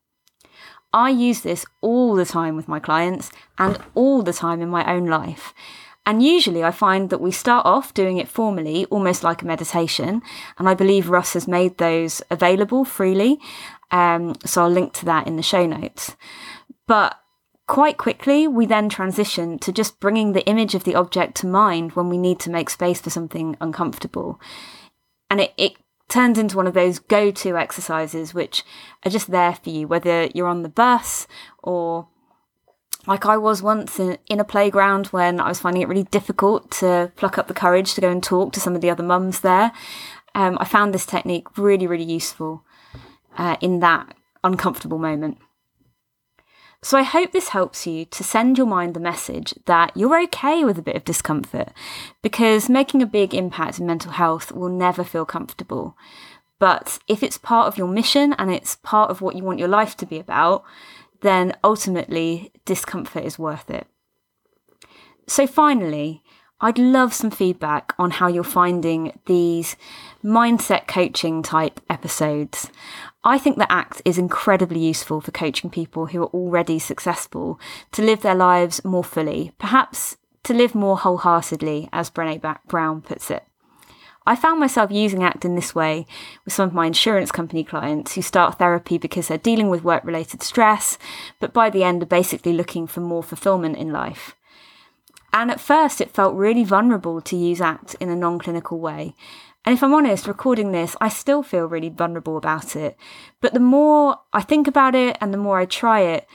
I 0.93 1.11
use 1.11 1.43
this 1.43 1.65
all 1.81 2.15
the 2.15 2.25
time 2.25 2.57
with 2.57 2.69
my 2.69 2.81
clients 2.81 3.31
and 3.59 3.79
all 3.95 4.23
the 4.23 4.33
time 4.33 4.61
in 4.61 4.69
my 4.69 4.91
own 4.93 5.07
life. 5.07 5.55
And 6.07 6.23
usually 6.23 6.65
I 6.65 6.73
find 6.73 7.11
that 7.11 7.21
we 7.21 7.31
start 7.31 7.67
off 7.67 7.95
doing 7.95 8.17
it 8.17 8.27
formally, 8.27 8.87
almost 8.87 9.23
like 9.23 9.43
a 9.43 9.47
meditation. 9.47 10.23
And 10.59 10.69
I 10.69 10.75
believe 10.75 11.11
Russ 11.11 11.35
has 11.35 11.47
made 11.47 11.79
those 11.79 12.23
available 12.31 12.85
freely. 12.85 13.39
Um, 13.91 14.35
so 14.45 14.63
I'll 14.63 14.71
link 14.71 14.93
to 14.95 15.05
that 15.05 15.27
in 15.27 15.37
the 15.37 15.43
show 15.43 15.67
notes. 15.67 16.17
But 16.89 17.17
quite 17.69 17.99
quickly, 17.99 18.49
we 18.49 18.67
then 18.67 18.89
transition 18.89 19.59
to 19.61 19.71
just 19.71 20.01
bringing 20.01 20.33
the 20.33 20.45
image 20.47 20.75
of 20.75 20.83
the 20.83 20.97
object 20.97 21.37
to 21.37 21.47
mind 21.47 21.93
when 21.93 22.09
we 22.09 22.19
need 22.19 22.41
to 22.41 22.51
make 22.51 22.71
space 22.71 23.01
for 23.01 23.11
something 23.11 23.57
uncomfortable. 23.61 24.41
And 25.29 25.41
it, 25.41 25.53
it 25.57 25.75
turns 26.11 26.39
into 26.39 26.57
one 26.57 26.67
of 26.67 26.75
those 26.75 26.99
go 26.99 27.31
to 27.31 27.57
exercises 27.57 28.35
which 28.35 28.65
are 29.05 29.11
just 29.11 29.31
there 29.31 29.55
for 29.55 29.71
you, 29.71 29.89
whether 29.89 30.27
you're 30.35 30.49
on 30.49 30.63
the 30.63 30.69
bus 30.69 31.27
or 31.63 32.09
like 33.07 33.25
I 33.25 33.37
was 33.39 33.63
once 33.63 33.99
in, 33.99 34.19
in, 34.29 34.41
a 34.41 34.45
playground 34.45 35.07
when 35.07 35.41
I 35.41 35.49
was 35.49 35.61
finding 35.61 35.83
it 35.83 35.89
really 35.89 36.03
difficult 36.05 36.71
to 36.73 37.11
pluck 37.17 37.39
up 37.39 37.49
the 37.49 37.55
courage 37.55 37.95
to 37.95 38.01
go 38.01 38.11
and 38.11 38.23
talk 38.23 38.53
to 38.53 38.61
some 38.61 38.75
of 38.75 38.83
the 38.83 38.91
other 38.91 39.03
mums 39.03 39.41
there. 39.41 39.73
Um, 40.35 40.59
I 40.61 40.65
found 40.65 40.93
this 40.93 41.07
technique 41.07 41.57
really, 41.57 41.87
really 41.87 42.05
useful 42.05 42.63
uh, 43.39 43.57
in 43.61 43.81
that 43.81 44.15
uncomfortable 44.45 44.99
moment. 44.99 45.39
So 46.83 46.97
I 46.97 47.03
hope 47.03 47.33
this 47.33 47.49
helps 47.49 47.87
you 47.87 48.07
to 48.07 48.25
send 48.25 48.57
your 48.57 48.67
mind 48.67 48.95
the 48.95 49.01
message 49.01 49.55
that 49.67 49.95
you're 49.95 50.23
okay 50.25 50.65
with 50.65 50.79
a 50.79 50.83
bit 50.83 50.97
of 50.97 51.05
discomfort 51.05 51.73
because 52.23 52.71
making 52.71 53.03
a 53.03 53.07
big 53.07 53.35
impact 53.35 53.79
in 53.79 53.87
mental 53.87 54.13
health 54.13 54.51
will 54.51 54.71
never 54.71 55.05
feel 55.05 55.27
comfortable. 55.27 55.95
But 56.59 56.99
if 57.07 57.23
it's 57.23 57.37
part 57.37 57.69
of 57.69 57.77
your 57.77 57.89
mission 57.89 58.35
and 58.39 58.51
it's 58.51 58.77
part 58.77 59.11
of 59.11 59.21
what 59.21 59.37
you 59.37 59.43
want 59.43 59.59
your 59.59 59.69
life 59.69 59.95
to 59.99 60.07
be 60.07 60.19
about, 60.19 60.65
then 61.21 61.55
ultimately 61.63 62.51
discomfort 62.65 63.25
is 63.25 63.39
worth 63.39 63.69
it. 63.69 63.87
So 65.27 65.47
finally, 65.47 66.23
I'd 66.63 66.79
love 66.79 67.15
some 67.15 67.31
feedback 67.31 67.95
on 67.99 68.11
how 68.11 68.29
you're 68.29 68.45
finding 68.45 69.19
these 69.27 69.77
mindset 70.23 70.87
coaching 70.87 71.43
type 71.43 71.81
episodes. 71.89 72.71
I 73.23 73.37
think 73.37 73.59
the 73.59 73.71
ACT 73.71 74.01
is 74.07 74.17
incredibly 74.17 74.81
useful 74.81 75.21
for 75.21 75.31
coaching 75.31 75.69
people 75.69 76.07
who 76.07 76.23
are 76.23 76.29
already 76.29 76.79
successful 76.79 77.61
to 77.93 78.03
live 78.03 78.23
their 78.23 78.35
lives 78.35 78.83
more 78.83 79.05
fully, 79.05 79.53
perhaps 79.59 80.17
to 80.45 80.55
live 80.55 80.75
more 80.75 80.97
wholeheartedly, 80.97 81.91
as 81.93 82.11
Brene 82.11 82.59
Brown 82.67 83.03
puts 83.03 83.31
it. 83.31 83.45
I 84.27 84.37
found 84.37 84.59
myself 84.59 84.91
using 84.91 85.23
ACT 85.23 85.45
in 85.45 85.55
this 85.55 85.75
way 85.75 86.07
with 86.45 86.55
some 86.55 86.69
of 86.69 86.75
my 86.75 86.87
insurance 86.87 87.31
company 87.31 87.63
clients 87.63 88.15
who 88.15 88.23
start 88.23 88.59
therapy 88.59 88.97
because 88.97 89.29
they're 89.29 89.39
dealing 89.39 89.69
with 89.69 89.85
work 89.85 90.05
related 90.05 90.43
stress, 90.43 90.97
but 91.41 91.53
by 91.53 91.69
the 91.69 91.85
end 91.85 92.03
are 92.03 92.07
basically 92.07 92.55
looking 92.55 92.87
for 92.87 93.01
more 93.01 93.23
fulfillment 93.23 93.77
in 93.77 93.93
life. 93.93 94.35
And 95.33 95.51
at 95.51 95.61
first, 95.61 96.01
it 96.01 96.11
felt 96.11 96.35
really 96.35 96.65
vulnerable 96.65 97.21
to 97.21 97.37
use 97.37 97.61
ACT 97.61 97.95
in 98.01 98.09
a 98.09 98.17
non 98.17 98.39
clinical 98.39 98.81
way. 98.81 99.15
And 99.65 99.75
if 99.75 99.83
I'm 99.83 99.93
honest, 99.95 100.27
recording 100.27 100.73
this, 100.73 100.97
I 101.01 101.09
still 101.09 101.43
feel 101.43 101.67
really 101.67 101.91
vulnerable 101.91 102.37
about 102.37 102.75
it. 102.75 102.97
But 103.41 103.53
the 103.53 103.61
more 103.61 104.17
I 104.33 104.41
think 104.41 104.67
about 104.67 104.95
it 104.95 105.19
and 105.21 105.35
the 105.35 105.39
more 105.39 105.59
I 105.59 105.67
try 105.67 106.01
it, 106.01 106.27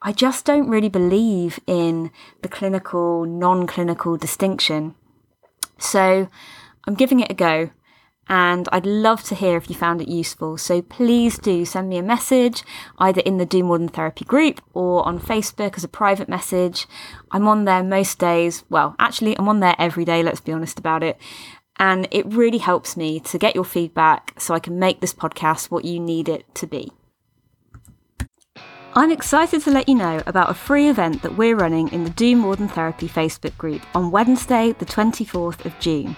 I 0.00 0.12
just 0.12 0.44
don't 0.44 0.68
really 0.68 0.88
believe 0.88 1.60
in 1.66 2.10
the 2.42 2.48
clinical, 2.48 3.24
non 3.24 3.68
clinical 3.68 4.16
distinction. 4.16 4.96
So 5.78 6.28
I'm 6.84 6.94
giving 6.94 7.20
it 7.20 7.30
a 7.30 7.34
go 7.34 7.70
and 8.28 8.68
I'd 8.72 8.86
love 8.86 9.22
to 9.24 9.34
hear 9.34 9.56
if 9.56 9.68
you 9.68 9.76
found 9.76 10.00
it 10.00 10.08
useful. 10.08 10.56
So 10.56 10.82
please 10.82 11.38
do 11.38 11.64
send 11.64 11.88
me 11.88 11.98
a 11.98 12.02
message 12.02 12.62
either 12.98 13.20
in 13.20 13.38
the 13.38 13.46
Do 13.46 13.62
More 13.62 13.78
Than 13.78 13.88
Therapy 13.88 14.24
group 14.24 14.60
or 14.72 15.06
on 15.06 15.20
Facebook 15.20 15.76
as 15.76 15.84
a 15.84 15.88
private 15.88 16.28
message. 16.28 16.86
I'm 17.30 17.46
on 17.46 17.64
there 17.64 17.82
most 17.82 18.18
days. 18.18 18.64
Well, 18.68 18.96
actually, 18.98 19.38
I'm 19.38 19.48
on 19.48 19.60
there 19.60 19.76
every 19.78 20.04
day, 20.04 20.22
let's 20.22 20.40
be 20.40 20.52
honest 20.52 20.78
about 20.78 21.02
it. 21.02 21.18
And 21.76 22.06
it 22.10 22.26
really 22.26 22.58
helps 22.58 22.96
me 22.96 23.20
to 23.20 23.38
get 23.38 23.54
your 23.54 23.64
feedback 23.64 24.34
so 24.38 24.54
I 24.54 24.60
can 24.60 24.78
make 24.78 25.00
this 25.00 25.14
podcast 25.14 25.70
what 25.70 25.84
you 25.84 25.98
need 25.98 26.28
it 26.28 26.52
to 26.56 26.66
be. 26.66 26.92
I'm 28.94 29.10
excited 29.10 29.62
to 29.62 29.70
let 29.70 29.88
you 29.88 29.94
know 29.94 30.22
about 30.26 30.50
a 30.50 30.54
free 30.54 30.88
event 30.88 31.22
that 31.22 31.36
we're 31.36 31.56
running 31.56 31.88
in 31.92 32.04
the 32.04 32.10
Do 32.10 32.36
More 32.36 32.56
Than 32.56 32.68
Therapy 32.68 33.08
Facebook 33.08 33.56
group 33.56 33.80
on 33.94 34.10
Wednesday, 34.10 34.72
the 34.72 34.84
24th 34.84 35.64
of 35.64 35.78
June. 35.80 36.14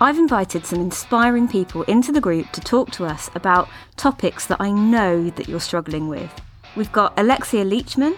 I've 0.00 0.16
invited 0.16 0.64
some 0.64 0.80
inspiring 0.80 1.48
people 1.48 1.82
into 1.82 2.12
the 2.12 2.20
group 2.20 2.52
to 2.52 2.60
talk 2.60 2.92
to 2.92 3.04
us 3.04 3.30
about 3.34 3.68
topics 3.96 4.46
that 4.46 4.60
I 4.60 4.70
know 4.70 5.28
that 5.30 5.48
you're 5.48 5.58
struggling 5.58 6.06
with. 6.06 6.30
We've 6.76 6.92
got 6.92 7.18
Alexia 7.18 7.64
Leachman 7.64 8.16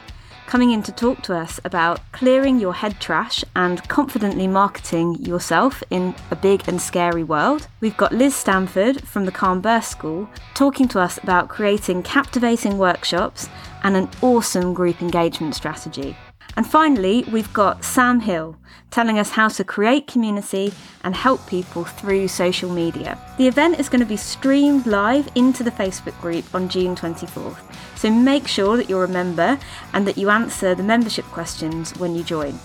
coming 0.51 0.73
in 0.73 0.83
to 0.83 0.91
talk 0.91 1.23
to 1.23 1.33
us 1.33 1.61
about 1.65 2.01
clearing 2.11 2.59
your 2.59 2.75
head 2.75 2.99
trash 2.99 3.45
and 3.55 3.89
confidently 3.89 4.49
marketing 4.49 5.15
yourself 5.21 5.81
in 5.91 6.13
a 6.33 6.35
big 6.35 6.61
and 6.67 6.83
scary 6.83 7.23
world. 7.23 7.69
We've 7.81 7.97
got 7.97 8.13
Liz 8.13 8.35
Stanford 8.35 9.07
from 9.07 9.27
the 9.27 9.31
Calm 9.31 9.61
Birth 9.61 9.85
School 9.85 10.29
talking 10.55 10.89
to 10.89 10.99
us 10.99 11.19
about 11.19 11.49
creating 11.49 12.03
captivating 12.03 12.79
workshops 12.79 13.49
and 13.85 13.97
an 13.97 14.11
awesome 14.23 14.75
group 14.75 15.01
engagement 15.01 15.55
strategy. 15.55 16.17
And 16.57 16.67
finally, 16.67 17.25
we've 17.31 17.53
got 17.53 17.85
Sam 17.85 18.21
Hill 18.21 18.57
telling 18.91 19.19
us 19.19 19.31
how 19.31 19.49
to 19.49 19.65
create 19.65 20.07
community 20.07 20.73
and 21.05 21.15
help 21.15 21.47
people 21.47 21.85
through 21.85 22.29
social 22.29 22.71
media. 22.71 23.19
The 23.39 23.47
event 23.47 23.79
is 23.79 23.89
going 23.89 24.01
to 24.01 24.07
be 24.07 24.17
streamed 24.17 24.87
live 24.87 25.29
into 25.35 25.63
the 25.63 25.71
Facebook 25.71 26.21
group 26.21 26.45
on 26.55 26.69
June 26.69 26.97
24th, 26.97 27.59
so 27.97 28.11
make 28.11 28.49
sure 28.49 28.77
that 28.77 28.91
you're 28.91 29.05
a 29.05 29.09
member 29.09 29.59
and 29.93 30.07
that 30.07 30.19
you 30.19 30.29
answer 30.31 30.75
the 30.75 30.83
membership 30.83 31.25
questions 31.27 31.97
when 31.99 32.15
you 32.15 32.25
join. 32.25 32.59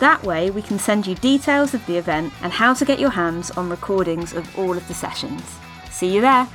That 0.00 0.22
way, 0.22 0.50
we 0.50 0.62
can 0.62 0.78
send 0.78 1.06
you 1.06 1.14
details 1.16 1.74
of 1.74 1.84
the 1.86 1.96
event 1.96 2.32
and 2.42 2.52
how 2.52 2.74
to 2.74 2.84
get 2.84 3.00
your 3.00 3.10
hands 3.10 3.50
on 3.52 3.68
recordings 3.68 4.32
of 4.32 4.58
all 4.58 4.76
of 4.76 4.86
the 4.86 4.94
sessions. 4.94 5.42
See 5.90 6.14
you 6.14 6.20
there! 6.20 6.48